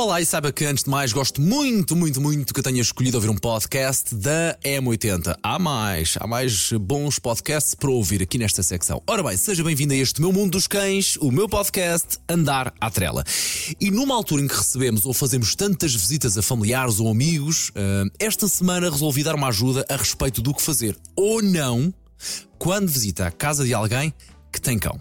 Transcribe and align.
Olá, 0.00 0.18
e 0.18 0.24
saiba 0.24 0.50
que 0.50 0.64
antes 0.64 0.84
de 0.84 0.88
mais 0.88 1.12
gosto 1.12 1.42
muito, 1.42 1.94
muito, 1.94 2.22
muito 2.22 2.54
que 2.54 2.62
tenha 2.62 2.80
escolhido 2.80 3.18
ouvir 3.18 3.28
um 3.28 3.36
podcast 3.36 4.14
da 4.14 4.58
M80. 4.64 5.36
Há 5.42 5.58
mais, 5.58 6.14
há 6.18 6.26
mais 6.26 6.72
bons 6.72 7.18
podcasts 7.18 7.74
para 7.74 7.90
ouvir 7.90 8.22
aqui 8.22 8.38
nesta 8.38 8.62
secção. 8.62 9.02
Ora 9.06 9.22
bem, 9.22 9.36
seja 9.36 9.62
bem-vindo 9.62 9.92
a 9.92 9.96
este 9.98 10.22
meu 10.22 10.32
mundo 10.32 10.52
dos 10.52 10.66
cães, 10.66 11.18
o 11.20 11.30
meu 11.30 11.46
podcast 11.46 12.16
Andar 12.26 12.72
à 12.80 12.90
Trela. 12.90 13.22
E 13.78 13.90
numa 13.90 14.14
altura 14.14 14.40
em 14.40 14.48
que 14.48 14.56
recebemos 14.56 15.04
ou 15.04 15.12
fazemos 15.12 15.54
tantas 15.54 15.94
visitas 15.94 16.38
a 16.38 16.40
familiares 16.40 16.98
ou 16.98 17.10
amigos, 17.10 17.70
eh, 17.74 18.04
esta 18.18 18.48
semana 18.48 18.90
resolvi 18.90 19.22
dar 19.22 19.34
uma 19.34 19.48
ajuda 19.48 19.84
a 19.86 19.96
respeito 19.96 20.40
do 20.40 20.54
que 20.54 20.62
fazer 20.62 20.96
ou 21.14 21.42
não 21.42 21.92
quando 22.58 22.88
visita 22.88 23.26
a 23.26 23.30
casa 23.30 23.66
de 23.66 23.74
alguém 23.74 24.14
que 24.50 24.62
tem 24.62 24.78
cão. 24.78 24.98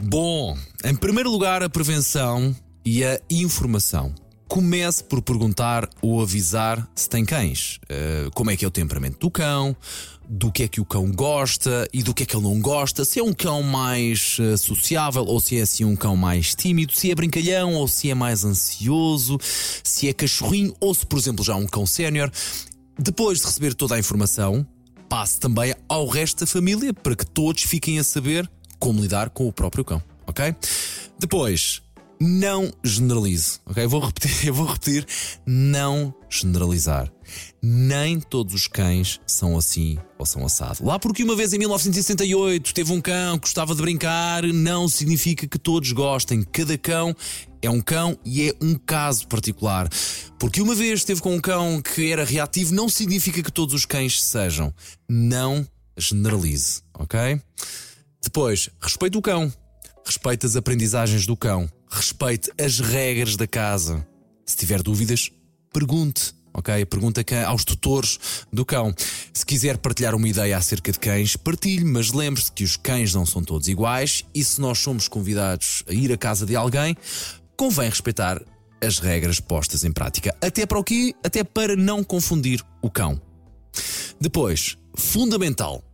Bom, 0.00 0.56
em 0.82 0.96
primeiro 0.96 1.30
lugar, 1.30 1.62
a 1.62 1.68
prevenção 1.68 2.56
e 2.88 3.04
a 3.04 3.20
informação. 3.28 4.14
Comece 4.48 5.04
por 5.04 5.20
perguntar 5.20 5.86
ou 6.00 6.22
avisar 6.22 6.90
se 6.94 7.06
tem 7.06 7.22
cães. 7.22 7.78
Uh, 7.84 8.30
como 8.32 8.50
é 8.50 8.56
que 8.56 8.64
é 8.64 8.68
o 8.68 8.70
temperamento 8.70 9.18
do 9.18 9.30
cão, 9.30 9.76
do 10.26 10.50
que 10.50 10.62
é 10.62 10.68
que 10.68 10.80
o 10.80 10.86
cão 10.86 11.12
gosta 11.12 11.86
e 11.92 12.02
do 12.02 12.14
que 12.14 12.22
é 12.22 12.26
que 12.26 12.34
ele 12.34 12.44
não 12.44 12.58
gosta. 12.62 13.04
Se 13.04 13.18
é 13.18 13.22
um 13.22 13.34
cão 13.34 13.62
mais 13.62 14.38
uh, 14.38 14.56
sociável 14.56 15.22
ou 15.26 15.38
se 15.38 15.58
é 15.58 15.60
assim 15.60 15.84
um 15.84 15.94
cão 15.94 16.16
mais 16.16 16.54
tímido. 16.54 16.94
Se 16.96 17.10
é 17.10 17.14
brincalhão 17.14 17.74
ou 17.74 17.86
se 17.86 18.08
é 18.08 18.14
mais 18.14 18.42
ansioso. 18.42 19.38
Se 19.84 20.08
é 20.08 20.14
cachorrinho 20.14 20.74
ou 20.80 20.94
se, 20.94 21.04
por 21.04 21.18
exemplo, 21.18 21.44
já 21.44 21.52
é 21.52 21.56
um 21.56 21.66
cão 21.66 21.84
sénior. 21.84 22.30
Depois 22.98 23.40
de 23.40 23.44
receber 23.44 23.74
toda 23.74 23.96
a 23.96 23.98
informação, 23.98 24.66
passe 25.10 25.38
também 25.38 25.74
ao 25.86 26.06
resto 26.06 26.40
da 26.40 26.46
família 26.46 26.94
para 26.94 27.14
que 27.14 27.26
todos 27.26 27.64
fiquem 27.64 27.98
a 27.98 28.04
saber 28.04 28.50
como 28.78 29.02
lidar 29.02 29.28
com 29.28 29.46
o 29.46 29.52
próprio 29.52 29.84
cão, 29.84 30.02
ok? 30.26 30.54
Depois, 31.18 31.82
não 32.20 32.72
generalize, 32.82 33.60
ok? 33.66 33.86
Vou 33.86 34.00
repetir, 34.00 34.30
eu 34.48 34.54
vou 34.54 34.66
repetir, 34.66 35.06
não 35.46 36.14
generalizar. 36.28 37.12
Nem 37.62 38.20
todos 38.20 38.54
os 38.54 38.66
cães 38.66 39.20
são 39.26 39.56
assim 39.56 39.98
ou 40.18 40.24
são 40.24 40.44
assado. 40.44 40.84
Lá 40.84 40.98
porque 40.98 41.22
uma 41.22 41.36
vez 41.36 41.52
em 41.52 41.58
1968 41.58 42.72
teve 42.72 42.92
um 42.92 43.00
cão 43.00 43.38
que 43.38 43.42
gostava 43.42 43.74
de 43.74 43.82
brincar, 43.82 44.44
não 44.44 44.88
significa 44.88 45.46
que 45.46 45.58
todos 45.58 45.92
gostem. 45.92 46.42
Cada 46.42 46.78
cão 46.78 47.14
é 47.60 47.68
um 47.68 47.80
cão 47.80 48.18
e 48.24 48.48
é 48.48 48.54
um 48.60 48.74
caso 48.74 49.26
particular. 49.28 49.88
Porque 50.38 50.62
uma 50.62 50.74
vez 50.74 51.00
esteve 51.00 51.20
com 51.20 51.34
um 51.34 51.40
cão 51.40 51.82
que 51.82 52.10
era 52.10 52.24
reativo, 52.24 52.74
não 52.74 52.88
significa 52.88 53.42
que 53.42 53.52
todos 53.52 53.74
os 53.74 53.84
cães 53.84 54.22
sejam. 54.22 54.72
Não 55.08 55.66
generalize, 55.96 56.80
ok? 56.94 57.40
Depois, 58.22 58.70
respeite 58.80 59.18
o 59.18 59.22
cão. 59.22 59.52
Respeite 60.04 60.46
as 60.46 60.56
aprendizagens 60.56 61.26
do 61.26 61.36
cão. 61.36 61.68
Respeite 61.90 62.50
as 62.60 62.80
regras 62.80 63.36
da 63.36 63.46
casa. 63.46 64.06
Se 64.44 64.56
tiver 64.56 64.82
dúvidas, 64.82 65.30
pergunte. 65.72 66.34
Ok? 66.54 66.84
Pergunta 66.86 67.24
aos 67.46 67.64
tutores 67.64 68.18
do 68.52 68.64
cão. 68.64 68.92
Se 69.32 69.46
quiser 69.46 69.78
partilhar 69.78 70.14
uma 70.14 70.28
ideia 70.28 70.56
acerca 70.56 70.90
de 70.90 70.98
cães, 70.98 71.36
partilhe, 71.36 71.84
mas 71.84 72.12
lembre-se 72.12 72.50
que 72.50 72.64
os 72.64 72.76
cães 72.76 73.14
não 73.14 73.24
são 73.24 73.42
todos 73.42 73.68
iguais 73.68 74.24
e 74.34 74.42
se 74.42 74.60
nós 74.60 74.78
somos 74.78 75.06
convidados 75.06 75.84
a 75.88 75.92
ir 75.92 76.12
à 76.12 76.16
casa 76.16 76.44
de 76.44 76.56
alguém, 76.56 76.96
convém 77.56 77.88
respeitar 77.88 78.42
as 78.82 78.98
regras 78.98 79.40
postas 79.40 79.84
em 79.84 79.92
prática. 79.92 80.34
Até 80.40 80.66
para 80.66 80.78
o 80.78 80.84
quê? 80.84 81.14
Até 81.22 81.44
para 81.44 81.76
não 81.76 82.02
confundir 82.02 82.64
o 82.82 82.90
cão. 82.90 83.20
Depois, 84.20 84.76
fundamental, 84.96 85.84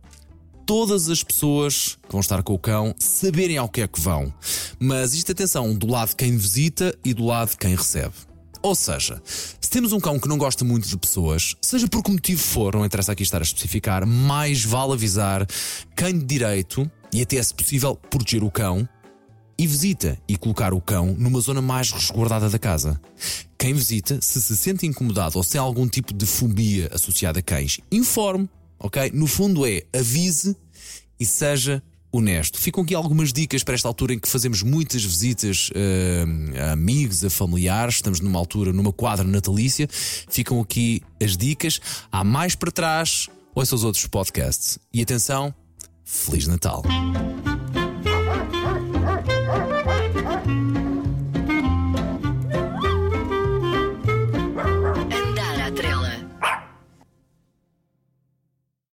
todas 0.65 1.09
as 1.09 1.23
pessoas 1.23 1.97
que 2.01 2.11
vão 2.11 2.21
estar 2.21 2.41
com 2.41 2.53
o 2.53 2.59
cão 2.59 2.95
saberem 2.99 3.57
ao 3.57 3.69
que 3.69 3.81
é 3.81 3.87
que 3.87 3.99
vão. 3.99 4.33
Mas 4.79 5.13
isto, 5.13 5.31
atenção, 5.31 5.73
do 5.73 5.87
lado 5.87 6.09
de 6.09 6.15
quem 6.15 6.35
visita 6.35 6.97
e 7.03 7.13
do 7.13 7.25
lado 7.25 7.51
de 7.51 7.57
quem 7.57 7.75
recebe. 7.75 8.13
Ou 8.61 8.73
seja, 8.73 9.21
se 9.25 9.69
temos 9.69 9.93
um 9.93 9.99
cão 9.99 10.19
que 10.19 10.27
não 10.27 10.39
gosta 10.39 10.65
muito 10.65 10.87
de 10.87 10.97
pessoas, 10.97 11.55
seja 11.61 11.87
por 11.87 12.03
que 12.03 12.11
motivo 12.11 12.41
for, 12.41 12.73
não 12.73 12.85
interessa 12.85 13.11
aqui 13.11 13.21
estar 13.21 13.39
a 13.39 13.43
especificar, 13.43 14.07
mais 14.07 14.65
vale 14.65 14.93
avisar 14.93 15.45
quem 15.95 16.17
de 16.17 16.25
direito 16.25 16.89
e 17.13 17.21
até, 17.21 17.41
se 17.41 17.53
possível, 17.53 17.95
proteger 17.95 18.43
o 18.43 18.49
cão 18.49 18.89
e 19.57 19.67
visita 19.67 20.17
e 20.27 20.35
colocar 20.35 20.73
o 20.73 20.81
cão 20.81 21.15
numa 21.17 21.39
zona 21.41 21.61
mais 21.61 21.91
resguardada 21.91 22.49
da 22.49 22.57
casa. 22.57 22.99
Quem 23.57 23.73
visita, 23.73 24.19
se 24.19 24.41
se 24.41 24.57
sente 24.57 24.85
incomodado 24.87 25.37
ou 25.37 25.43
se 25.43 25.51
tem 25.51 25.61
algum 25.61 25.87
tipo 25.87 26.11
de 26.11 26.25
fobia 26.25 26.89
associada 26.91 27.39
a 27.39 27.43
cães, 27.43 27.79
informe 27.91 28.49
ok? 28.79 29.11
No 29.13 29.27
fundo 29.27 29.65
é 29.65 29.83
avise 29.93 30.55
e 31.19 31.25
seja 31.25 31.81
honesto. 32.11 32.57
Ficam 32.59 32.83
aqui 32.83 32.95
algumas 32.95 33.33
dicas 33.33 33.63
para 33.63 33.75
esta 33.75 33.87
altura 33.87 34.13
em 34.13 34.19
que 34.19 34.27
fazemos 34.27 34.61
muitas 34.61 35.03
visitas 35.03 35.69
uh, 35.69 36.59
a 36.69 36.71
amigos, 36.71 37.23
a 37.23 37.29
familiares, 37.29 37.95
estamos 37.95 38.19
numa 38.19 38.39
altura, 38.39 38.71
numa 38.71 38.93
quadra 38.93 39.25
natalícia. 39.25 39.87
Ficam 39.89 40.61
aqui 40.61 41.01
as 41.21 41.35
dicas. 41.35 41.79
Há 42.11 42.23
mais 42.23 42.55
para 42.55 42.71
trás, 42.71 43.27
ouça 43.53 43.75
os 43.75 43.83
outros 43.83 44.07
podcasts. 44.07 44.79
E 44.93 45.01
atenção, 45.01 45.53
Feliz 46.03 46.47
Natal! 46.47 46.83